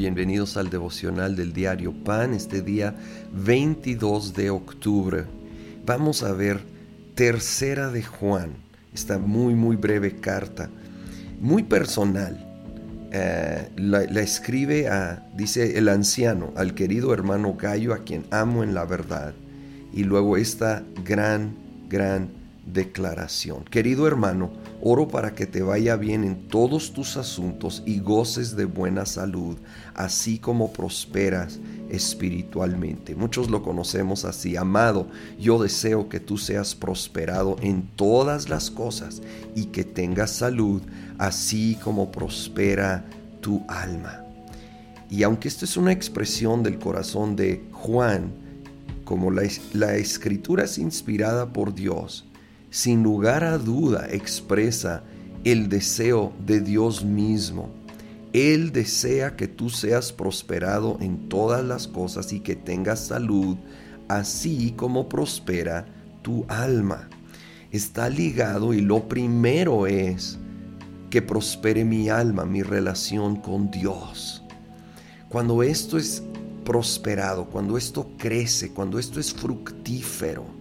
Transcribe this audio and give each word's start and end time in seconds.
bienvenidos 0.00 0.56
al 0.56 0.70
devocional 0.70 1.36
del 1.36 1.52
diario 1.52 1.92
Pan, 1.92 2.32
este 2.32 2.62
día 2.62 2.94
22 3.34 4.32
de 4.32 4.48
octubre. 4.48 5.24
Vamos 5.84 6.22
a 6.22 6.32
ver 6.32 6.62
tercera 7.14 7.90
de 7.90 8.02
Juan, 8.02 8.54
esta 8.94 9.18
muy 9.18 9.54
muy 9.54 9.76
breve 9.76 10.16
carta, 10.16 10.70
muy 11.38 11.64
personal. 11.64 12.42
Eh, 13.12 13.68
la, 13.76 14.22
escribe 14.22 14.88
a, 14.88 15.28
dice 15.36 15.76
el 15.76 15.86
anciano, 15.90 16.54
al 16.56 16.72
querido 16.72 17.12
hermano 17.12 17.54
Gallo, 17.60 17.92
a 17.92 17.98
quien 17.98 18.24
amo 18.30 18.64
en 18.64 18.72
la 18.72 18.86
verdad. 18.86 19.34
Y 19.92 20.04
luego 20.04 20.38
esta 20.38 20.82
gran, 21.04 21.54
gran 21.90 22.30
declaración. 22.66 23.64
Querido 23.64 24.06
hermano, 24.06 24.50
oro 24.80 25.08
para 25.08 25.34
que 25.34 25.46
te 25.46 25.62
vaya 25.62 25.96
bien 25.96 26.24
en 26.24 26.48
todos 26.48 26.92
tus 26.92 27.16
asuntos 27.16 27.82
y 27.86 28.00
goces 28.00 28.56
de 28.56 28.64
buena 28.64 29.06
salud, 29.06 29.56
así 29.94 30.38
como 30.38 30.72
prosperas 30.72 31.58
espiritualmente. 31.88 33.14
Muchos 33.14 33.50
lo 33.50 33.62
conocemos 33.62 34.24
así. 34.24 34.56
Amado, 34.56 35.08
yo 35.38 35.62
deseo 35.62 36.08
que 36.08 36.20
tú 36.20 36.38
seas 36.38 36.74
prosperado 36.74 37.56
en 37.60 37.88
todas 37.96 38.48
las 38.48 38.70
cosas 38.70 39.22
y 39.54 39.66
que 39.66 39.84
tengas 39.84 40.30
salud, 40.30 40.82
así 41.18 41.78
como 41.82 42.12
prospera 42.12 43.04
tu 43.40 43.64
alma. 43.68 44.24
Y 45.10 45.24
aunque 45.24 45.48
esto 45.48 45.64
es 45.64 45.76
una 45.76 45.92
expresión 45.92 46.62
del 46.62 46.78
corazón 46.78 47.34
de 47.34 47.64
Juan, 47.72 48.32
como 49.04 49.32
la, 49.32 49.42
la 49.72 49.96
escritura 49.96 50.64
es 50.64 50.78
inspirada 50.78 51.52
por 51.52 51.74
Dios, 51.74 52.29
sin 52.70 53.02
lugar 53.02 53.44
a 53.44 53.58
duda 53.58 54.06
expresa 54.10 55.02
el 55.44 55.68
deseo 55.68 56.32
de 56.46 56.60
Dios 56.60 57.04
mismo. 57.04 57.70
Él 58.32 58.72
desea 58.72 59.34
que 59.36 59.48
tú 59.48 59.70
seas 59.70 60.12
prosperado 60.12 60.96
en 61.00 61.28
todas 61.28 61.64
las 61.64 61.88
cosas 61.88 62.32
y 62.32 62.40
que 62.40 62.54
tengas 62.54 63.00
salud, 63.00 63.56
así 64.08 64.72
como 64.76 65.08
prospera 65.08 65.86
tu 66.22 66.44
alma. 66.48 67.08
Está 67.72 68.08
ligado 68.08 68.72
y 68.72 68.80
lo 68.80 69.08
primero 69.08 69.86
es 69.86 70.38
que 71.10 71.22
prospere 71.22 71.84
mi 71.84 72.08
alma, 72.08 72.44
mi 72.44 72.62
relación 72.62 73.36
con 73.36 73.70
Dios. 73.70 74.44
Cuando 75.28 75.62
esto 75.64 75.98
es 75.98 76.22
prosperado, 76.64 77.46
cuando 77.46 77.76
esto 77.76 78.12
crece, 78.16 78.72
cuando 78.72 78.98
esto 78.98 79.18
es 79.18 79.32
fructífero, 79.32 80.59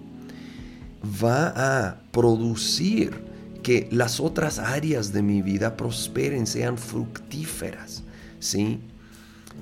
va 1.03 1.53
a 1.88 2.02
producir 2.11 3.30
que 3.64 3.88
las 3.92 4.19
otras 4.19 4.59
áreas 4.59 5.14
de 5.14 5.22
mi 5.22 5.42
vida 5.42 5.75
prosperen, 5.75 6.47
sean 6.47 6.78
fructíferas, 6.78 8.03
¿sí? 8.39 8.80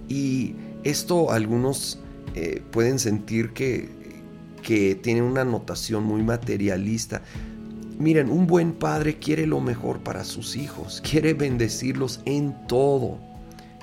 Y 0.08 0.56
esto 0.84 1.32
algunos 1.32 2.00
eh, 2.36 2.62
pueden 2.72 3.00
sentir 3.00 3.52
que, 3.52 3.90
que 4.62 4.96
tiene 4.96 5.22
una 5.22 5.44
notación 5.44 6.04
muy 6.04 6.24
materialista. 6.24 7.22
Miren, 7.98 8.30
un 8.30 8.46
buen 8.46 8.74
padre 8.74 9.18
quiere 9.18 9.48
lo 9.48 9.60
mejor 9.60 10.00
para 10.00 10.24
sus 10.24 10.56
hijos, 10.56 11.02
quiere 11.02 11.34
bendecirlos 11.34 12.22
en 12.26 12.56
todo, 12.68 13.18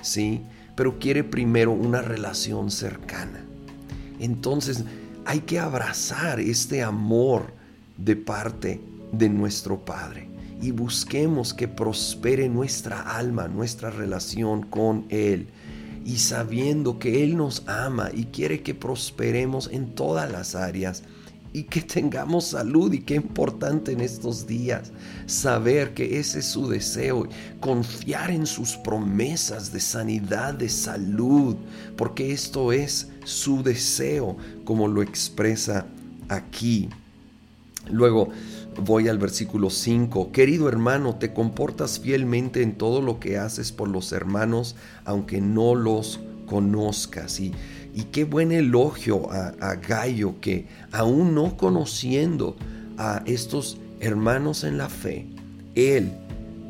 ¿sí? 0.01 0.41
Pero 0.75 0.99
quiere 0.99 1.23
primero 1.23 1.71
una 1.71 2.01
relación 2.01 2.71
cercana. 2.71 3.43
Entonces, 4.19 4.85
hay 5.25 5.39
que 5.41 5.59
abrazar 5.59 6.39
este 6.39 6.83
amor 6.83 7.53
de 7.97 8.15
parte 8.15 8.79
de 9.11 9.29
nuestro 9.29 9.83
Padre 9.83 10.29
y 10.61 10.71
busquemos 10.71 11.53
que 11.53 11.67
prospere 11.67 12.47
nuestra 12.47 13.01
alma, 13.01 13.47
nuestra 13.47 13.89
relación 13.89 14.63
con 14.63 15.05
Él. 15.09 15.47
Y 16.05 16.17
sabiendo 16.17 16.99
que 16.99 17.23
Él 17.23 17.35
nos 17.35 17.63
ama 17.67 18.09
y 18.13 18.25
quiere 18.25 18.61
que 18.61 18.75
prosperemos 18.75 19.69
en 19.71 19.95
todas 19.95 20.31
las 20.31 20.55
áreas 20.55 21.03
y 21.55 21.63
que 21.63 21.81
tengamos 21.81 22.47
salud 22.47 22.91
y 22.91 22.99
qué 22.99 23.15
importante 23.15 23.93
en 23.93 24.01
estos 24.01 24.45
días 24.45 24.91
saber 25.25 25.93
que 25.93 26.19
ese 26.19 26.39
es 26.39 26.47
su 26.47 26.67
deseo, 26.67 27.29
confiar 27.61 28.29
en 28.29 28.45
sus 28.45 28.75
promesas 28.75 29.71
de 29.71 29.79
sanidad, 29.79 30.53
de 30.53 30.67
salud, 30.67 31.55
porque 31.95 32.33
esto 32.33 32.73
es 32.73 33.07
su 33.23 33.63
deseo 33.63 34.35
como 34.65 34.89
lo 34.89 35.01
expresa 35.01 35.85
aquí. 36.27 36.89
Luego 37.89 38.27
voy 38.83 39.07
al 39.07 39.17
versículo 39.17 39.69
5. 39.69 40.33
Querido 40.33 40.67
hermano, 40.67 41.15
te 41.15 41.31
comportas 41.33 42.01
fielmente 42.01 42.63
en 42.63 42.77
todo 42.77 43.01
lo 43.01 43.21
que 43.21 43.37
haces 43.37 43.71
por 43.71 43.87
los 43.87 44.11
hermanos, 44.11 44.75
aunque 45.05 45.39
no 45.39 45.73
los 45.73 46.19
conozcas. 46.45 47.39
Y, 47.39 47.53
y 47.93 48.03
qué 48.03 48.23
buen 48.23 48.51
elogio 48.51 49.31
a, 49.31 49.53
a 49.59 49.75
Gallo 49.75 50.39
que 50.41 50.67
aún 50.91 51.35
no 51.35 51.57
conociendo 51.57 52.55
a 52.97 53.23
estos 53.25 53.77
hermanos 53.99 54.63
en 54.63 54.77
la 54.77 54.89
fe, 54.89 55.27
él 55.75 56.11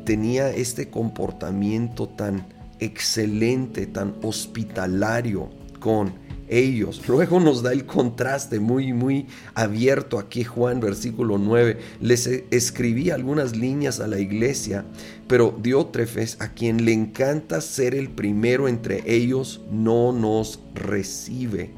tenía 0.04 0.50
este 0.50 0.88
comportamiento 0.88 2.08
tan 2.08 2.46
excelente, 2.78 3.86
tan 3.86 4.14
hospitalario 4.22 5.50
con 5.80 6.25
ellos. 6.48 7.02
Luego 7.08 7.40
nos 7.40 7.62
da 7.62 7.72
el 7.72 7.86
contraste 7.86 8.60
muy, 8.60 8.92
muy 8.92 9.26
abierto 9.54 10.18
aquí 10.18 10.44
Juan, 10.44 10.80
versículo 10.80 11.38
9. 11.38 11.78
Les 12.00 12.26
escribí 12.26 13.10
algunas 13.10 13.56
líneas 13.56 14.00
a 14.00 14.06
la 14.06 14.18
iglesia, 14.18 14.84
pero 15.28 15.56
Diótrefes, 15.60 16.36
a 16.40 16.52
quien 16.52 16.84
le 16.84 16.92
encanta 16.92 17.60
ser 17.60 17.94
el 17.94 18.10
primero 18.10 18.68
entre 18.68 19.02
ellos, 19.06 19.60
no 19.70 20.12
nos 20.12 20.60
recibe. 20.74 21.70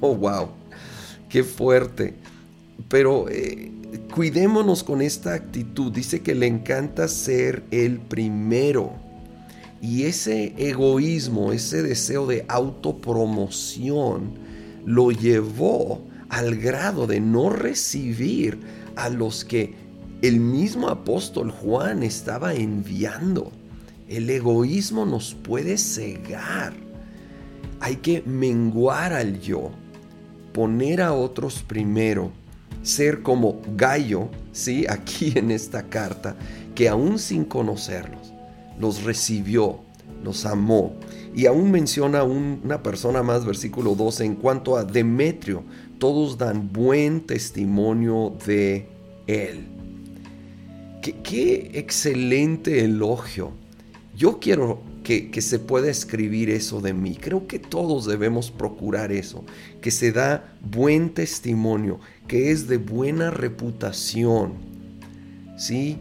Oh, 0.00 0.14
wow, 0.14 0.50
qué 1.28 1.44
fuerte. 1.44 2.14
Pero 2.88 3.28
eh, 3.28 3.72
cuidémonos 4.14 4.84
con 4.84 5.02
esta 5.02 5.34
actitud. 5.34 5.92
Dice 5.92 6.20
que 6.20 6.34
le 6.34 6.46
encanta 6.46 7.08
ser 7.08 7.64
el 7.70 7.98
primero. 7.98 9.07
Y 9.80 10.04
ese 10.04 10.54
egoísmo, 10.56 11.52
ese 11.52 11.82
deseo 11.82 12.26
de 12.26 12.44
autopromoción, 12.48 14.32
lo 14.84 15.10
llevó 15.10 16.02
al 16.28 16.56
grado 16.56 17.06
de 17.06 17.20
no 17.20 17.50
recibir 17.50 18.58
a 18.96 19.08
los 19.08 19.44
que 19.44 19.74
el 20.20 20.40
mismo 20.40 20.88
apóstol 20.88 21.50
Juan 21.50 22.02
estaba 22.02 22.54
enviando. 22.54 23.52
El 24.08 24.28
egoísmo 24.28 25.06
nos 25.06 25.34
puede 25.34 25.78
cegar. 25.78 26.72
Hay 27.80 27.96
que 27.96 28.22
menguar 28.22 29.12
al 29.12 29.40
yo, 29.40 29.70
poner 30.52 31.00
a 31.00 31.12
otros 31.12 31.62
primero, 31.62 32.32
ser 32.82 33.22
como 33.22 33.60
Gallo, 33.76 34.28
¿sí? 34.52 34.86
Aquí 34.88 35.32
en 35.36 35.50
esta 35.50 35.84
carta, 35.84 36.34
que 36.74 36.88
aún 36.88 37.18
sin 37.18 37.44
conocerlos, 37.44 38.32
los 38.80 39.02
recibió, 39.04 39.80
los 40.24 40.46
amó. 40.46 40.94
Y 41.34 41.46
aún 41.46 41.70
menciona 41.70 42.22
una 42.24 42.82
persona 42.82 43.22
más, 43.22 43.44
versículo 43.44 43.94
12, 43.94 44.24
en 44.24 44.34
cuanto 44.34 44.76
a 44.76 44.84
Demetrio, 44.84 45.62
todos 45.98 46.38
dan 46.38 46.72
buen 46.72 47.20
testimonio 47.20 48.34
de 48.46 48.86
él. 49.26 49.66
Qué, 51.02 51.14
qué 51.22 51.70
excelente 51.74 52.84
elogio. 52.84 53.52
Yo 54.16 54.40
quiero 54.40 54.80
que, 55.04 55.30
que, 55.30 55.40
se 55.40 55.58
pueda 55.58 55.88
escribir 55.88 56.50
eso 56.50 56.80
de 56.80 56.92
mí. 56.92 57.16
Creo 57.16 57.46
que 57.46 57.58
todos 57.58 58.06
debemos 58.06 58.50
procurar 58.50 59.12
eso, 59.12 59.44
que 59.80 59.90
se 59.92 60.10
da 60.10 60.52
buen 60.60 61.10
testimonio, 61.10 62.00
que 62.26 62.50
es 62.50 62.66
de 62.66 62.78
buena 62.78 63.30
reputación. 63.30 64.54
¿Sí? 65.56 65.98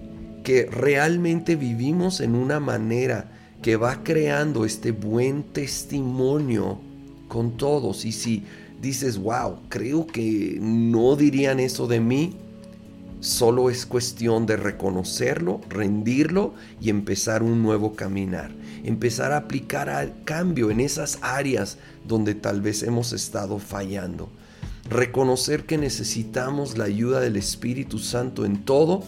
Que 0.48 0.66
realmente 0.66 1.58
vivimos 1.58 2.22
en 2.22 2.34
una 2.34 2.62
manera 2.62 3.30
que 3.62 3.76
va 3.76 4.02
creando 4.02 4.64
este 4.64 4.92
buen 4.92 5.44
testimonio 5.44 6.80
con 7.28 7.58
todos. 7.58 8.06
Y 8.06 8.14
si 8.14 8.46
dices, 8.82 9.18
wow, 9.18 9.58
creo 9.68 10.08
que 10.08 10.58
no 10.62 11.18
dirían 11.18 11.60
eso 11.60 11.86
de 11.86 12.00
mí, 12.00 12.38
solo 13.20 13.70
es 13.70 13.86
cuestión 13.86 14.46
de 14.46 14.56
reconocerlo, 14.56 15.60
rendirlo 15.68 16.54
y 16.80 16.92
empezar 16.92 17.44
un 17.44 17.62
nuevo 17.62 17.94
caminar. 17.94 18.52
Empezar 18.86 19.34
a 19.34 19.40
aplicar 19.40 19.90
al 19.90 20.24
cambio 20.24 20.72
en 20.72 20.80
esas 20.80 21.20
áreas 21.22 21.78
donde 22.08 22.36
tal 22.36 22.62
vez 22.62 22.84
hemos 22.84 23.12
estado 23.12 23.60
fallando. 23.60 24.30
Reconocer 24.90 25.66
que 25.66 25.78
necesitamos 25.78 26.78
la 26.78 26.86
ayuda 26.86 27.20
del 27.20 27.36
Espíritu 27.36 28.00
Santo 28.00 28.46
en 28.46 28.64
todo 28.64 29.04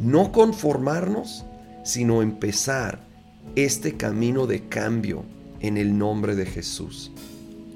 no 0.00 0.32
conformarnos, 0.32 1.44
sino 1.84 2.22
empezar 2.22 3.00
este 3.56 3.96
camino 3.96 4.46
de 4.46 4.68
cambio 4.68 5.24
en 5.60 5.76
el 5.76 5.96
nombre 5.96 6.36
de 6.36 6.46
Jesús. 6.46 7.10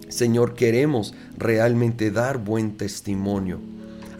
Señor, 0.08 0.54
queremos 0.54 1.14
realmente 1.38 2.10
dar 2.10 2.38
buen 2.38 2.76
testimonio. 2.76 3.60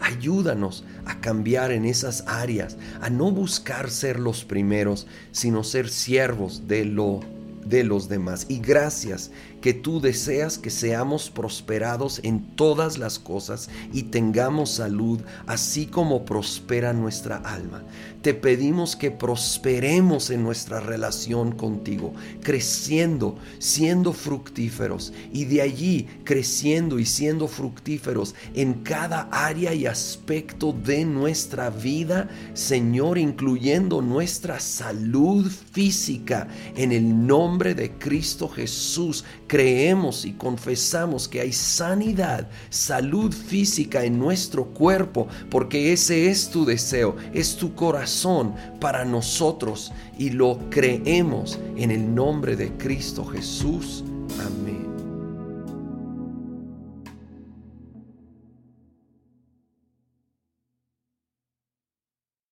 Ayúdanos 0.01 0.83
a 1.05 1.21
cambiar 1.21 1.71
en 1.71 1.85
esas 1.85 2.25
áreas, 2.27 2.77
a 2.99 3.09
no 3.09 3.31
buscar 3.31 3.89
ser 3.89 4.19
los 4.19 4.43
primeros, 4.43 5.07
sino 5.31 5.63
ser 5.63 5.89
siervos 5.89 6.67
de 6.67 6.85
lo 6.85 7.21
de 7.65 7.83
los 7.83 8.09
demás. 8.09 8.45
Y 8.49 8.59
gracias 8.59 9.31
que 9.61 9.73
tú 9.73 10.01
deseas 10.01 10.57
que 10.57 10.69
seamos 10.69 11.29
prosperados 11.29 12.19
en 12.23 12.41
todas 12.55 12.97
las 12.97 13.17
cosas 13.17 13.69
y 13.93 14.03
tengamos 14.03 14.71
salud, 14.71 15.21
así 15.47 15.85
como 15.85 16.25
prospera 16.25 16.91
nuestra 16.91 17.37
alma. 17.37 17.83
Te 18.21 18.33
pedimos 18.33 18.95
que 18.95 19.11
prosperemos 19.11 20.29
en 20.29 20.43
nuestra 20.43 20.79
relación 20.79 21.53
contigo, 21.53 22.13
creciendo, 22.41 23.37
siendo 23.59 24.13
fructíferos 24.13 25.13
y 25.31 25.45
de 25.45 25.61
allí 25.61 26.07
creciendo 26.23 26.99
y 26.99 27.05
siendo 27.05 27.47
fructíferos 27.47 28.35
en 28.53 28.75
cada 28.75 29.29
área 29.31 29.73
y 29.73 29.85
aspecto 29.85 30.73
de 30.73 31.05
nuestra 31.05 31.69
vida, 31.69 32.29
Señor, 32.53 33.17
incluyendo 33.17 34.01
nuestra 34.01 34.59
salud 34.59 35.49
física 35.71 36.47
en 36.75 36.91
el 36.91 37.25
nombre 37.53 37.75
de 37.75 37.91
Cristo 37.99 38.49
Jesús 38.49 39.23
creemos 39.45 40.25
y 40.25 40.33
confesamos 40.33 41.27
que 41.27 41.39
hay 41.39 41.53
sanidad, 41.53 42.49
salud 42.71 43.31
física 43.31 44.03
en 44.03 44.17
nuestro 44.17 44.65
cuerpo, 44.65 45.27
porque 45.51 45.93
ese 45.93 46.31
es 46.31 46.49
tu 46.49 46.65
deseo, 46.65 47.15
es 47.31 47.55
tu 47.55 47.75
corazón 47.75 48.55
para 48.79 49.05
nosotros 49.05 49.91
y 50.17 50.31
lo 50.31 50.57
creemos 50.71 51.59
en 51.77 51.91
el 51.91 52.15
nombre 52.15 52.55
de 52.55 52.71
Cristo 52.71 53.23
Jesús. 53.23 54.03
Amén. 54.39 54.82